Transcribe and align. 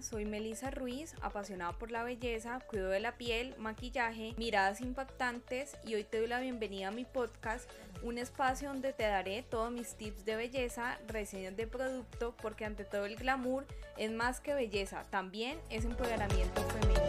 soy 0.00 0.24
Melissa 0.24 0.70
Ruiz, 0.70 1.14
apasionada 1.20 1.72
por 1.72 1.90
la 1.90 2.04
belleza, 2.04 2.60
cuido 2.70 2.90
de 2.90 3.00
la 3.00 3.16
piel, 3.16 3.54
maquillaje, 3.58 4.34
miradas 4.38 4.80
impactantes 4.80 5.76
y 5.84 5.96
hoy 5.96 6.04
te 6.04 6.20
doy 6.20 6.28
la 6.28 6.38
bienvenida 6.38 6.88
a 6.88 6.90
mi 6.92 7.04
podcast, 7.04 7.68
un 8.04 8.18
espacio 8.18 8.68
donde 8.68 8.92
te 8.92 9.02
daré 9.02 9.42
todos 9.42 9.72
mis 9.72 9.96
tips 9.96 10.24
de 10.24 10.36
belleza, 10.36 10.98
reseñas 11.08 11.56
de 11.56 11.66
producto, 11.66 12.34
porque 12.40 12.64
ante 12.66 12.84
todo 12.84 13.04
el 13.04 13.16
glamour 13.16 13.66
es 13.96 14.12
más 14.12 14.40
que 14.40 14.54
belleza, 14.54 15.04
también 15.10 15.58
es 15.70 15.84
empoderamiento 15.84 16.62
femenino. 16.62 17.02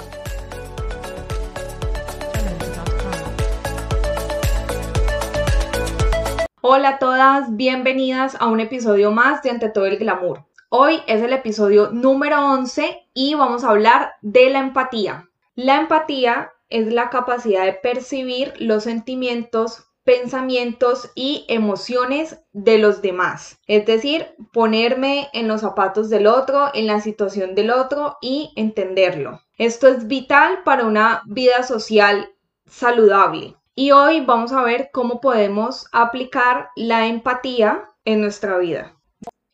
Hola 6.61 6.89
a 6.89 6.99
todas, 6.99 7.55
bienvenidas 7.55 8.35
a 8.39 8.47
un 8.47 8.59
episodio 8.59 9.11
más 9.11 9.43
de 9.43 9.51
Ante 9.51 9.69
todo 9.69 9.85
el 9.85 9.97
glamour. 9.97 10.48
Hoy 10.71 11.01
es 11.07 11.23
el 11.23 11.33
episodio 11.33 11.89
número 11.89 12.45
11 12.45 13.07
y 13.15 13.33
vamos 13.33 13.63
a 13.63 13.71
hablar 13.71 14.13
de 14.21 14.51
la 14.51 14.59
empatía. 14.59 15.27
La 15.55 15.79
empatía 15.79 16.51
es 16.69 16.93
la 16.93 17.09
capacidad 17.09 17.65
de 17.65 17.73
percibir 17.73 18.53
los 18.59 18.83
sentimientos, 18.83 19.85
pensamientos 20.03 21.09
y 21.15 21.43
emociones 21.47 22.37
de 22.53 22.77
los 22.77 23.01
demás. 23.01 23.57
Es 23.65 23.87
decir, 23.87 24.27
ponerme 24.53 25.29
en 25.33 25.47
los 25.47 25.61
zapatos 25.61 26.07
del 26.07 26.27
otro, 26.27 26.69
en 26.75 26.85
la 26.85 27.01
situación 27.01 27.55
del 27.55 27.71
otro 27.71 28.17
y 28.21 28.53
entenderlo. 28.55 29.41
Esto 29.57 29.87
es 29.87 30.05
vital 30.05 30.61
para 30.63 30.85
una 30.85 31.23
vida 31.25 31.63
social 31.63 32.29
saludable. 32.67 33.55
Y 33.73 33.89
hoy 33.89 34.21
vamos 34.23 34.51
a 34.51 34.61
ver 34.61 34.91
cómo 34.93 35.19
podemos 35.19 35.87
aplicar 35.93 36.69
la 36.75 37.07
empatía 37.07 37.85
en 38.05 38.21
nuestra 38.21 38.59
vida 38.59 38.98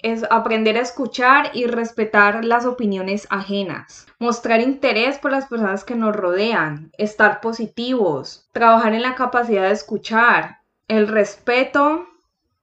es 0.05 0.23
aprender 0.29 0.77
a 0.77 0.81
escuchar 0.81 1.49
y 1.53 1.65
respetar 1.65 2.45
las 2.45 2.67
opiniones 2.67 3.25
ajenas, 3.31 4.05
mostrar 4.19 4.61
interés 4.61 5.17
por 5.17 5.31
las 5.31 5.47
personas 5.47 5.83
que 5.83 5.95
nos 5.95 6.15
rodean, 6.15 6.91
estar 6.99 7.41
positivos, 7.41 8.47
trabajar 8.51 8.93
en 8.93 9.01
la 9.01 9.15
capacidad 9.15 9.63
de 9.63 9.71
escuchar, 9.71 10.59
el 10.87 11.07
respeto 11.07 12.05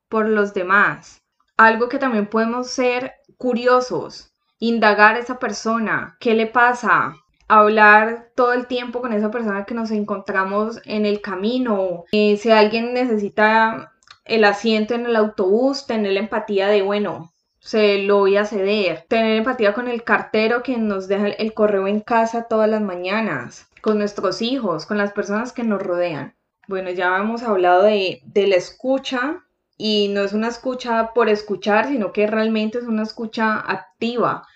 por 0.09 0.29
los 0.29 0.55
demás. 0.55 1.21
Algo 1.57 1.89
que 1.89 1.99
también 1.99 2.27
podemos 2.27 2.71
ser 2.71 3.15
curiosos, 3.39 4.33
indagar 4.61 5.17
a 5.17 5.19
esa 5.19 5.41
persona, 5.41 6.17
qué 6.21 6.35
le 6.35 6.47
pasa, 6.47 7.17
hablar 7.49 8.31
todo 8.37 8.53
el 8.53 8.69
tiempo 8.69 9.01
con 9.01 9.13
esa 9.13 9.33
persona 9.33 9.65
que 9.65 9.75
nos 9.75 9.91
encontramos 9.91 10.81
en 10.85 11.07
el 11.07 11.21
camino. 11.21 12.05
Eh, 12.13 12.37
si 12.37 12.53
alguien 12.53 12.95
necesita 12.95 13.95
el 14.25 14.45
asiento 14.45 14.95
en 14.95 15.07
el 15.07 15.17
autobús, 15.17 15.87
tener 15.87 16.13
la 16.13 16.21
empatía 16.21 16.69
de, 16.69 16.83
bueno, 16.83 17.33
se 17.59 17.99
lo 17.99 18.19
voy 18.19 18.37
a 18.37 18.45
ceder. 18.45 19.05
Tener 19.09 19.37
empatía 19.37 19.73
con 19.73 19.89
el 19.89 20.05
cartero 20.05 20.63
que 20.63 20.77
nos 20.79 21.09
deja 21.09 21.29
el 21.29 21.55
correo 21.55 21.87
en 21.87 22.01
casa 22.01 22.49
todas 22.49 22.69
las 22.69 22.83
mañanas, 22.83 23.69
con 23.81 23.99
nuestros 23.99 24.43
hijos, 24.43 24.87
con 24.87 24.99
las 24.99 25.13
personas 25.13 25.53
que 25.53 25.63
nos 25.63 25.83
rodean. 25.83 26.35
Bueno, 26.69 26.91
ya 26.91 27.17
hemos 27.19 27.43
hablado 27.43 27.85
de, 27.85 28.21
de 28.25 28.47
la 28.47 28.57
escucha 28.57 29.45
y 29.77 30.09
no 30.09 30.23
es 30.23 30.33
una 30.33 30.49
escucha 30.49 31.13
por 31.15 31.29
escuchar, 31.29 31.89
sino 31.89 32.13
que 32.13 32.27
realmente 32.27 32.79
es 32.79 32.85
una 32.85 33.03
escucha 33.03 33.59
activa. 33.59 34.47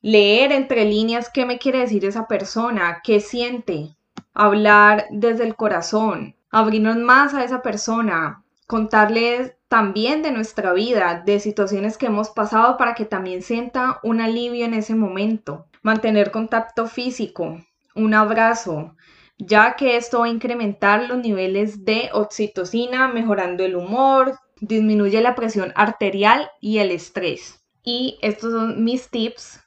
Leer 0.00 0.52
entre 0.52 0.84
líneas 0.84 1.28
qué 1.28 1.44
me 1.44 1.58
quiere 1.58 1.80
decir 1.80 2.04
esa 2.04 2.28
persona, 2.28 3.00
qué 3.02 3.20
siente, 3.20 3.96
hablar 4.34 5.06
desde 5.10 5.44
el 5.44 5.56
corazón, 5.56 6.36
abrirnos 6.50 6.96
más 6.96 7.34
a 7.34 7.44
esa 7.44 7.62
persona, 7.62 8.44
contarles 8.68 9.56
también 9.68 10.22
de 10.22 10.30
nuestra 10.30 10.74
vida, 10.74 11.22
de 11.24 11.40
situaciones 11.40 11.96
que 11.96 12.06
hemos 12.06 12.28
pasado 12.28 12.76
para 12.76 12.94
que 12.94 13.06
también 13.06 13.40
sienta 13.42 13.98
un 14.02 14.20
alivio 14.20 14.66
en 14.66 14.74
ese 14.74 14.94
momento. 14.94 15.66
Mantener 15.82 16.30
contacto 16.30 16.86
físico, 16.86 17.62
un 17.94 18.12
abrazo, 18.12 18.94
ya 19.38 19.74
que 19.74 19.96
esto 19.96 20.20
va 20.20 20.26
a 20.26 20.30
incrementar 20.30 21.08
los 21.08 21.16
niveles 21.16 21.86
de 21.86 22.10
oxitocina, 22.12 23.08
mejorando 23.08 23.64
el 23.64 23.74
humor, 23.74 24.38
disminuye 24.60 25.22
la 25.22 25.34
presión 25.34 25.72
arterial 25.74 26.50
y 26.60 26.78
el 26.78 26.90
estrés. 26.90 27.64
Y 27.82 28.18
estos 28.20 28.52
son 28.52 28.84
mis 28.84 29.08
tips 29.08 29.64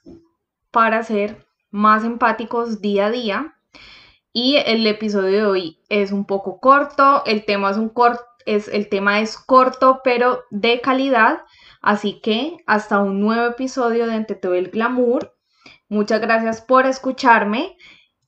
para 0.70 1.02
ser 1.02 1.44
más 1.72 2.04
empáticos 2.04 2.80
día 2.80 3.06
a 3.06 3.10
día. 3.10 3.56
Y 4.32 4.56
el 4.64 4.86
episodio 4.86 5.38
de 5.38 5.44
hoy 5.44 5.78
es 5.88 6.12
un 6.12 6.24
poco 6.24 6.60
corto, 6.60 7.24
el 7.26 7.44
tema 7.44 7.70
es 7.70 7.76
un 7.76 7.88
corto 7.88 8.22
es, 8.46 8.68
el 8.68 8.88
tema 8.88 9.20
es 9.20 9.38
corto 9.38 10.00
pero 10.04 10.44
de 10.50 10.80
calidad. 10.80 11.42
Así 11.80 12.20
que 12.20 12.58
hasta 12.66 13.00
un 13.00 13.20
nuevo 13.20 13.46
episodio 13.46 14.06
de 14.06 14.14
Ante 14.14 14.34
todo 14.34 14.54
el 14.54 14.70
glamour. 14.70 15.34
Muchas 15.88 16.20
gracias 16.20 16.60
por 16.60 16.86
escucharme 16.86 17.76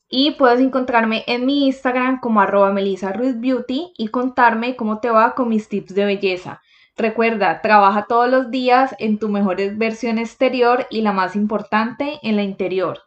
y 0.09 0.33
puedes 0.33 0.61
encontrarme 0.61 1.25
en 1.27 1.47
mi 1.47 1.67
Instagram 1.67 2.21
como 2.21 2.41
arroba 2.41 2.73
Melissa 2.73 3.13
Ruiz 3.13 3.41
Beauty 3.41 3.93
y 3.97 4.09
contarme 4.09 4.77
cómo 4.77 5.01
te 5.01 5.11
va 5.11 5.35
con 5.35 5.49
mis 5.49 5.69
tips 5.69 5.95
de 5.95 6.05
belleza. 6.05 6.61
Recuerda, 6.97 7.61
trabaja 7.61 8.07
todos 8.09 8.31
los 8.31 8.51
días 8.51 8.95
en 8.99 9.19
tu 9.19 9.29
mejor 9.29 9.57
versión 9.77 10.19
exterior 10.19 10.87
y 10.91 11.01
la 11.01 11.13
más 11.13 11.35
importante, 11.35 12.21
en 12.23 12.37
la 12.37 12.43
interior. 12.43 13.01